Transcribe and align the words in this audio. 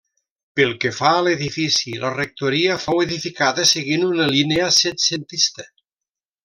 Pel 0.59 0.71
que 0.85 0.91
fa 0.99 1.11
a 1.17 1.19
l'edifici, 1.27 1.93
la 2.05 2.11
rectoria 2.15 2.79
fou 2.87 3.05
edificada 3.05 3.69
seguint 3.75 4.09
una 4.11 4.31
línia 4.35 4.75
setcentista. 4.83 5.73